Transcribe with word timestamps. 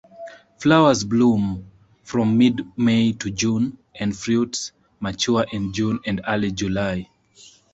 Flowers 0.57 1.03
bloom 1.03 1.69
from 2.01 2.35
mid-May 2.39 3.11
to 3.13 3.29
June, 3.29 3.77
and 3.93 4.17
fruits 4.17 4.71
mature 4.99 5.45
in 5.51 5.73
June 5.73 5.99
and 6.07 6.21
early 6.27 6.51
July. 6.51 7.07